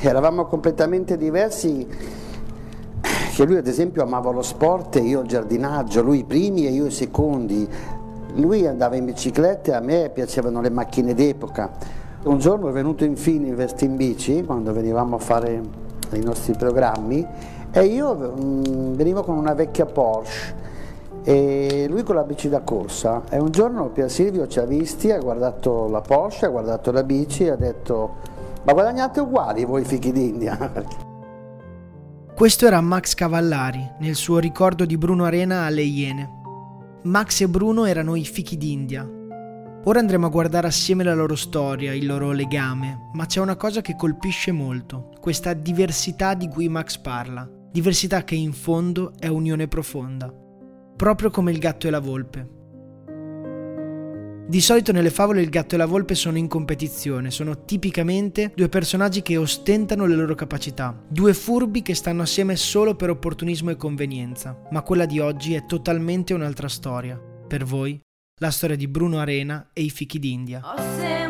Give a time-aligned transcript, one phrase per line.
[0.00, 1.86] eravamo completamente diversi,
[3.34, 6.70] che lui ad esempio amava lo sport e io il giardinaggio, lui i primi e
[6.70, 7.68] io i secondi.
[8.34, 11.70] Lui andava in bicicletta e a me piacevano le macchine d'epoca.
[12.24, 15.60] Un giorno è venuto infine in veste in bici, quando venivamo a fare
[16.12, 17.26] i nostri programmi,
[17.70, 20.66] e io mh, venivo con una vecchia Porsche
[21.22, 25.10] e lui con la bici da corsa e un giorno Pier Silvio ci ha visti,
[25.10, 28.36] ha guardato la Porsche, ha guardato la bici e ha detto
[28.68, 30.72] ma guadagnate uguali voi fichi d'India.
[32.34, 36.30] Questo era Max Cavallari nel suo ricordo di Bruno Arena alle Iene.
[37.04, 39.08] Max e Bruno erano i fichi d'India.
[39.84, 43.80] Ora andremo a guardare assieme la loro storia, il loro legame, ma c'è una cosa
[43.80, 49.66] che colpisce molto, questa diversità di cui Max parla, diversità che in fondo è unione
[49.66, 50.30] profonda
[50.98, 52.57] proprio come il gatto e la volpe.
[54.48, 58.70] Di solito nelle favole il gatto e la volpe sono in competizione, sono tipicamente due
[58.70, 63.76] personaggi che ostentano le loro capacità, due furbi che stanno assieme solo per opportunismo e
[63.76, 67.20] convenienza, ma quella di oggi è totalmente un'altra storia.
[67.46, 68.00] Per voi,
[68.40, 70.62] la storia di Bruno Arena e i fichi d'India.
[70.64, 71.27] Ho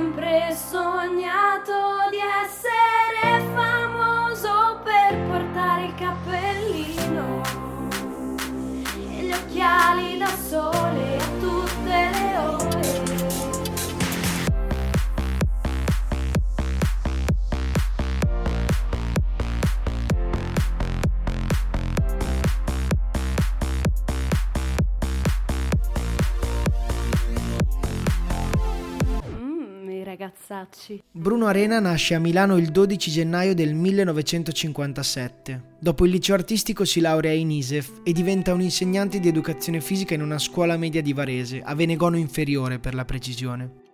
[30.59, 31.03] ragazzacci.
[31.11, 35.77] Bruno Arena nasce a Milano il 12 gennaio del 1957.
[35.79, 40.15] Dopo il liceo artistico si laurea in ISEF e diventa un insegnante di educazione fisica
[40.15, 43.87] in una scuola media di Varese, a Venegono inferiore per la precisione.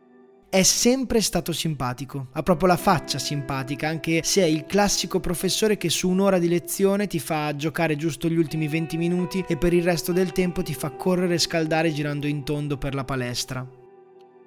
[0.49, 5.77] È sempre stato simpatico, ha proprio la faccia simpatica, anche se è il classico professore
[5.77, 9.73] che su un'ora di lezione ti fa giocare giusto gli ultimi 20 minuti e per
[9.73, 13.83] il resto del tempo ti fa correre e scaldare girando in tondo per la palestra.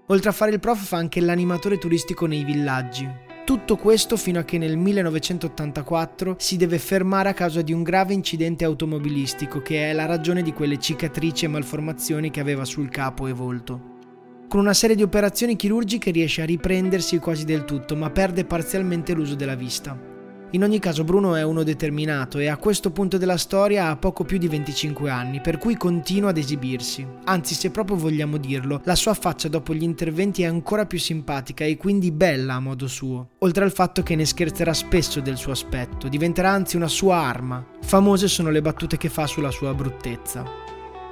[0.09, 3.05] Oltre a fare il prof fa anche l'animatore turistico nei villaggi,
[3.43, 8.13] tutto questo fino a che nel 1984 si deve fermare a causa di un grave
[8.13, 13.27] incidente automobilistico che è la ragione di quelle cicatrici e malformazioni che aveva sul capo
[13.27, 13.95] e volto.
[14.47, 19.11] Con una serie di operazioni chirurgiche riesce a riprendersi quasi del tutto, ma perde parzialmente
[19.13, 20.15] l'uso della vista.
[20.51, 24.23] In ogni caso Bruno è uno determinato e a questo punto della storia ha poco
[24.23, 27.05] più di 25 anni, per cui continua ad esibirsi.
[27.25, 31.65] Anzi, se proprio vogliamo dirlo, la sua faccia dopo gli interventi è ancora più simpatica
[31.65, 33.31] e quindi bella a modo suo.
[33.39, 37.65] Oltre al fatto che ne scherzerà spesso del suo aspetto, diventerà anzi una sua arma.
[37.81, 40.66] Famose sono le battute che fa sulla sua bruttezza.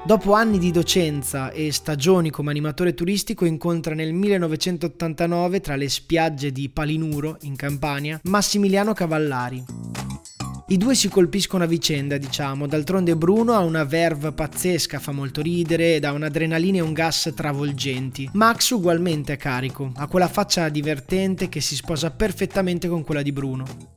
[0.06, 6.52] Dopo anni di docenza e stagioni come animatore turistico incontra nel 1989 tra le spiagge
[6.52, 9.66] di Palinuro, in Campania, Massimiliano Cavallari.
[10.68, 15.42] I due si colpiscono a vicenda, diciamo, d'altronde Bruno ha una verve pazzesca, fa molto
[15.42, 18.30] ridere ed ha un'adrenalina e un gas travolgenti.
[18.34, 23.32] Max ugualmente è carico, ha quella faccia divertente che si sposa perfettamente con quella di
[23.32, 23.95] Bruno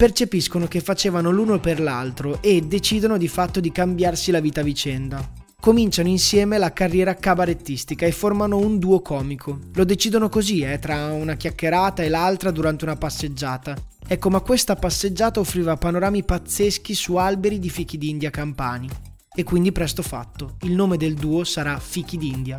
[0.00, 4.64] percepiscono che facevano l'uno per l'altro e decidono di fatto di cambiarsi la vita a
[4.64, 5.30] vicenda.
[5.60, 9.58] Cominciano insieme la carriera cabarettistica e formano un duo comico.
[9.74, 13.76] Lo decidono così, eh, tra una chiacchierata e l'altra durante una passeggiata.
[14.08, 18.88] Ecco, ma questa passeggiata offriva panorami pazzeschi su alberi di fichi d'India campani.
[19.34, 22.58] E quindi presto fatto, il nome del duo sarà Fichi d'India.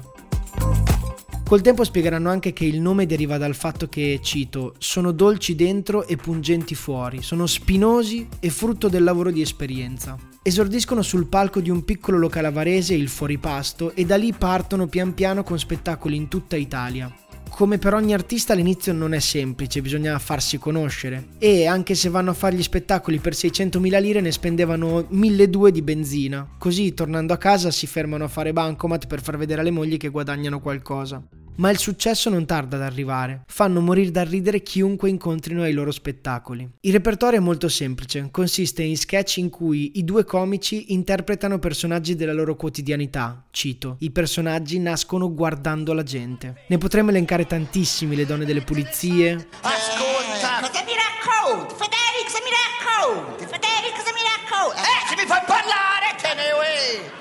[1.51, 6.07] Col tempo spiegheranno anche che il nome deriva dal fatto che, cito, sono dolci dentro
[6.07, 10.15] e pungenti fuori, sono spinosi e frutto del lavoro di esperienza.
[10.41, 15.13] Esordiscono sul palco di un piccolo locale avarese, il Fuoripasto, e da lì partono pian
[15.13, 17.13] piano con spettacoli in tutta Italia.
[17.49, 21.31] Come per ogni artista all'inizio non è semplice, bisogna farsi conoscere.
[21.37, 25.81] E anche se vanno a fare gli spettacoli per 600.000 lire ne spendevano 1.200 di
[25.81, 26.47] benzina.
[26.57, 30.07] Così tornando a casa si fermano a fare bancomat per far vedere alle mogli che
[30.07, 31.21] guadagnano qualcosa.
[31.55, 35.91] Ma il successo non tarda ad arrivare, fanno morire da ridere chiunque incontrino ai loro
[35.91, 36.67] spettacoli.
[36.81, 42.15] Il repertorio è molto semplice, consiste in sketch in cui i due comici interpretano personaggi
[42.15, 43.43] della loro quotidianità.
[43.51, 46.63] Cito, i personaggi nascono guardando la gente.
[46.67, 49.47] Ne potremmo elencare tantissimi, le donne delle pulizie.
[49.61, 50.61] Ascolta!
[50.61, 51.75] Cosa mi racconti?
[51.75, 53.45] Federico, se mi racconti?
[53.45, 54.79] Federico, se mi racconti?
[54.81, 57.19] Eh, se mi fai parlare, te ne vuoi!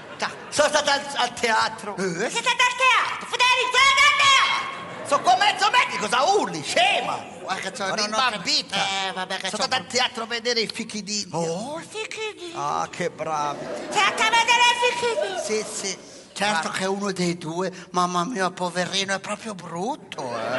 [0.49, 1.97] Sono stata al, al teatro.
[1.97, 2.03] Eh?
[2.03, 3.27] Sei stata al teatro?
[3.29, 5.00] Federico, sei stata al teatro!
[5.11, 6.63] Sono qua mezzo metri, cosa urli?
[6.63, 7.19] Scema!
[7.43, 8.77] Guarda che c'ho rimbambita.
[8.77, 11.37] Eh, vabbè che Sono stata al teatro a vedere i fichi d'India.
[11.37, 12.61] Oh, i fichi d'India.
[12.61, 13.67] Ah, che bravi.
[13.91, 15.43] Sei andata a vedere i fichi d'India?
[15.43, 15.99] Sì, sì.
[16.33, 16.71] Certo ah.
[16.71, 20.59] che uno dei due, mamma mia, poverino, è proprio brutto, eh.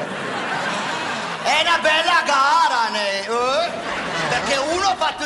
[1.44, 3.22] È una bella gara, ne.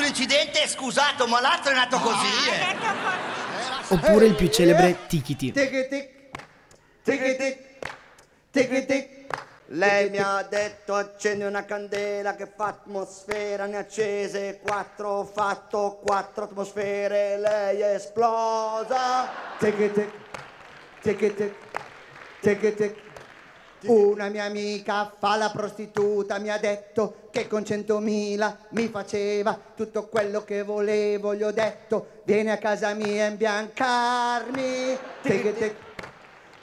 [0.05, 2.49] sull'incidente è scusato, ma l'altro è nato così.
[2.49, 2.75] eh.
[3.87, 5.51] Oppure il più celebre Tikiti.
[5.51, 5.87] Tic
[7.03, 7.74] tic,
[8.55, 9.09] tic tic.
[9.69, 15.99] Lei mi ha detto accendi una candela che fa atmosfera, ne accese quattro, ho fatto
[16.01, 19.27] quattro atmosfere, lei è esplosa.
[19.59, 20.11] Tic tic,
[21.01, 21.53] tic tic,
[22.39, 23.03] tic tic.
[23.87, 30.07] Una mia amica fa la prostituta, mi ha detto che con centomila mi faceva tutto
[30.07, 34.97] quello che volevo, gli ho detto vieni a casa mia a imbiancarmi.
[35.21, 35.75] Tic tic,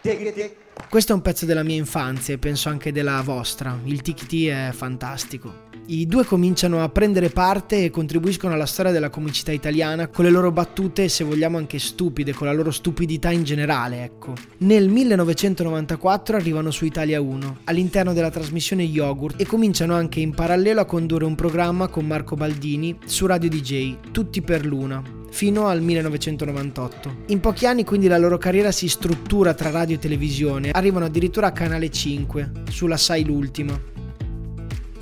[0.01, 0.61] tic tic.
[0.93, 3.81] Questo è un pezzo della mia infanzia e penso anche della vostra.
[3.85, 5.71] Il Tikiti è fantastico.
[5.85, 10.31] I due cominciano a prendere parte e contribuiscono alla storia della comicità italiana con le
[10.31, 14.35] loro battute, se vogliamo anche stupide, con la loro stupidità in generale, ecco.
[14.59, 20.81] Nel 1994 arrivano su Italia 1, all'interno della trasmissione Yogurt e cominciano anche in parallelo
[20.81, 25.83] a condurre un programma con Marco Baldini su Radio DJ, Tutti per Luna, fino al
[25.83, 27.17] 1998.
[27.27, 31.49] In pochi anni quindi la loro carriera si struttura tra radio e televisione, arrivano addirittura
[31.49, 33.91] a Canale 5, sulla Sai l'ultima.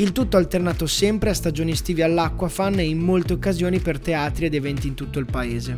[0.00, 4.54] Il tutto alternato sempre a stagioni estive all'Aquafan e in molte occasioni per teatri ed
[4.54, 5.76] eventi in tutto il paese.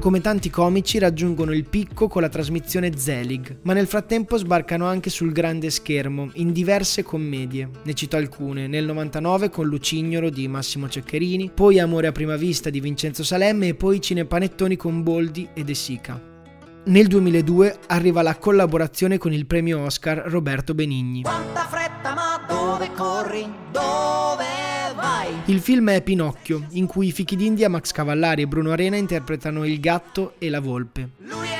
[0.00, 5.10] Come tanti comici raggiungono il picco con la trasmissione Zelig, ma nel frattempo sbarcano anche
[5.10, 7.70] sul grande schermo in diverse commedie.
[7.84, 12.68] Ne cito alcune, nel 99 con Lucignolo di Massimo Ceccherini, poi Amore a prima vista
[12.68, 16.33] di Vincenzo Salemme e poi Cinepanettoni con Boldi e De Sica.
[16.86, 21.22] Nel 2002 arriva la collaborazione con il premio Oscar Roberto Benigni.
[21.22, 23.50] Quanta fretta, ma dove corri?
[23.72, 24.44] Dove
[24.94, 25.34] vai?
[25.46, 29.64] Il film è Pinocchio, in cui i fichi d'India Max Cavallari e Bruno Arena interpretano
[29.64, 31.12] il gatto e la volpe.
[31.20, 31.53] Lui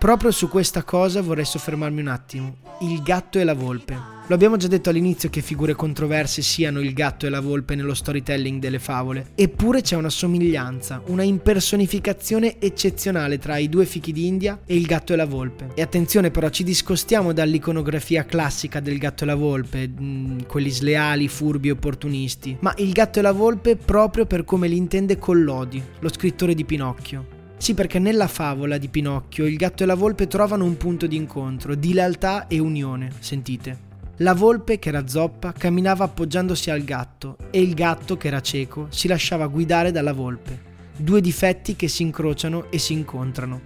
[0.00, 2.56] Proprio su questa cosa vorrei soffermarmi un attimo.
[2.80, 3.94] Il gatto e la volpe.
[4.28, 7.92] Lo abbiamo già detto all'inizio che figure controverse siano il gatto e la volpe nello
[7.92, 9.32] storytelling delle favole.
[9.34, 15.12] Eppure c'è una somiglianza, una impersonificazione eccezionale tra i due fichi d'India e il gatto
[15.12, 15.72] e la volpe.
[15.74, 21.28] E attenzione però, ci discostiamo dall'iconografia classica del gatto e la volpe, mh, quelli sleali,
[21.28, 26.08] furbi opportunisti, ma il gatto e la volpe proprio per come li intende Collodi, lo
[26.08, 27.38] scrittore di Pinocchio.
[27.60, 31.16] Sì, perché nella favola di Pinocchio il gatto e la volpe trovano un punto di
[31.16, 33.78] incontro, di lealtà e unione, sentite.
[34.16, 38.86] La volpe, che era zoppa, camminava appoggiandosi al gatto e il gatto, che era cieco,
[38.88, 40.58] si lasciava guidare dalla volpe.
[40.96, 43.60] Due difetti che si incrociano e si incontrano.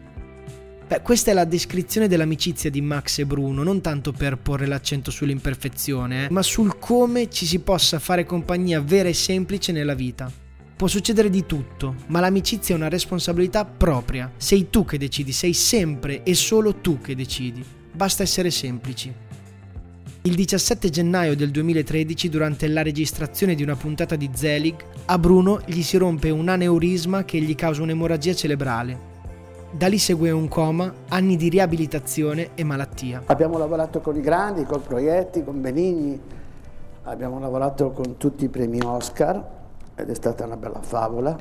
[0.88, 5.12] Beh, questa è la descrizione dell'amicizia di Max e Bruno, non tanto per porre l'accento
[5.12, 10.42] sull'imperfezione, eh, ma sul come ci si possa fare compagnia vera e semplice nella vita.
[10.84, 14.30] Può succedere di tutto, ma l'amicizia è una responsabilità propria.
[14.36, 17.64] Sei tu che decidi, sei sempre e solo tu che decidi.
[17.90, 19.10] Basta essere semplici.
[20.20, 24.74] Il 17 gennaio del 2013, durante la registrazione di una puntata di Zelig,
[25.06, 28.98] a Bruno gli si rompe un aneurisma che gli causa un'emorragia cerebrale.
[29.70, 33.22] Da lì segue un coma, anni di riabilitazione e malattia.
[33.24, 36.20] Abbiamo lavorato con i grandi, con Proietti, con Benigni,
[37.04, 39.62] abbiamo lavorato con tutti i premi Oscar
[39.94, 41.36] ed è stata una bella favola.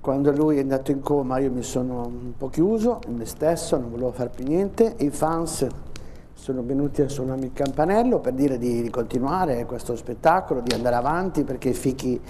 [0.00, 3.78] Quando lui è andato in coma io mi sono un po' chiuso in me stesso,
[3.78, 5.66] non volevo fare più niente i fans
[6.34, 10.96] sono venuti a suonarmi il campanello per dire di, di continuare questo spettacolo, di andare
[10.96, 12.20] avanti perché i fichi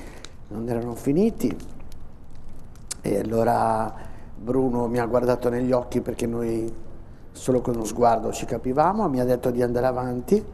[0.49, 1.57] non erano finiti.
[3.01, 3.93] E allora
[4.37, 6.73] Bruno mi ha guardato negli occhi perché noi
[7.33, 10.45] solo con uno sguardo ci capivamo, mi ha detto di andare avanti,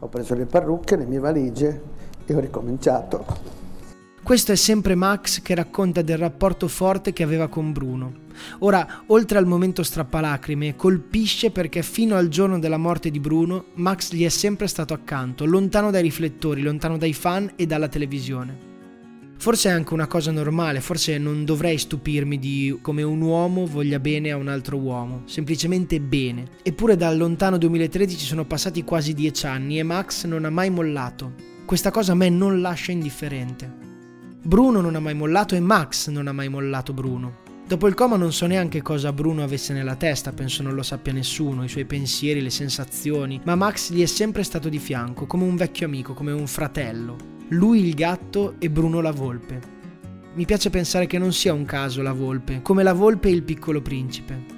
[0.00, 1.82] ho preso le parrucche, le mie valigie
[2.32, 3.56] e ho ricominciato.
[4.22, 8.26] Questo è sempre Max che racconta del rapporto forte che aveva con Bruno.
[8.58, 14.12] Ora, oltre al momento strappalacrime, colpisce perché fino al giorno della morte di Bruno, Max
[14.12, 18.66] gli è sempre stato accanto, lontano dai riflettori, lontano dai fan e dalla televisione.
[19.38, 23.98] Forse è anche una cosa normale, forse non dovrei stupirmi di come un uomo voglia
[24.00, 26.48] bene a un altro uomo, semplicemente bene.
[26.62, 31.56] Eppure dal lontano 2013 sono passati quasi dieci anni e Max non ha mai mollato.
[31.68, 33.70] Questa cosa a me non lascia indifferente.
[34.42, 37.40] Bruno non ha mai mollato e Max non ha mai mollato Bruno.
[37.66, 41.12] Dopo il coma non so neanche cosa Bruno avesse nella testa, penso non lo sappia
[41.12, 45.44] nessuno, i suoi pensieri, le sensazioni, ma Max gli è sempre stato di fianco, come
[45.44, 47.16] un vecchio amico, come un fratello.
[47.48, 49.60] Lui il gatto e Bruno la volpe.
[50.32, 53.42] Mi piace pensare che non sia un caso la volpe, come la volpe e il
[53.42, 54.57] piccolo principe.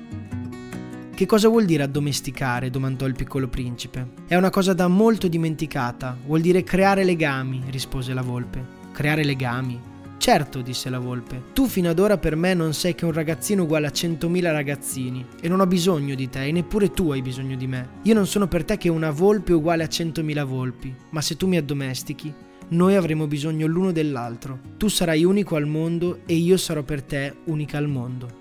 [1.20, 2.70] Che cosa vuol dire addomesticare?
[2.70, 4.12] domandò il piccolo principe.
[4.26, 8.64] È una cosa da molto dimenticata, vuol dire creare legami, rispose la volpe.
[8.90, 9.78] Creare legami?
[10.16, 13.64] Certo, disse la volpe, tu fino ad ora per me non sei che un ragazzino
[13.64, 17.54] uguale a centomila ragazzini e non ho bisogno di te e neppure tu hai bisogno
[17.54, 17.98] di me.
[18.04, 21.46] Io non sono per te che una volpe uguale a centomila volpi, ma se tu
[21.46, 22.32] mi addomestichi,
[22.68, 24.58] noi avremo bisogno l'uno dell'altro.
[24.78, 28.39] Tu sarai unico al mondo e io sarò per te unica al mondo.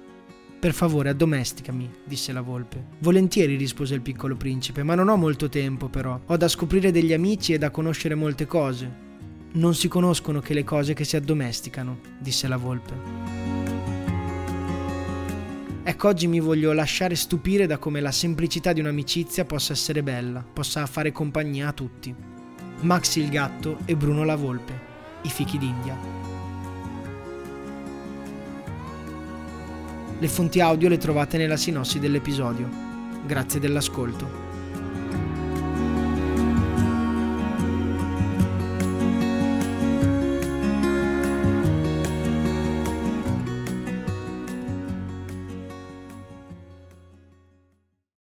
[0.60, 2.84] Per favore, addomesticami, disse la volpe.
[3.00, 6.20] Volentieri, rispose il piccolo principe, ma non ho molto tempo però.
[6.26, 9.08] Ho da scoprire degli amici e da conoscere molte cose.
[9.54, 12.94] Non si conoscono che le cose che si addomesticano, disse la volpe.
[15.82, 20.44] Ecco, oggi mi voglio lasciare stupire da come la semplicità di un'amicizia possa essere bella,
[20.44, 22.14] possa fare compagnia a tutti.
[22.82, 24.78] Maxi il gatto e Bruno la volpe,
[25.22, 26.29] i fichi d'India.
[30.20, 32.70] Le fonti audio le trovate nella sinossi dell'episodio.
[33.26, 34.49] Grazie dell'ascolto.